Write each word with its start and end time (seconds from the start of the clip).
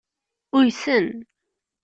Uysen. 0.57 1.07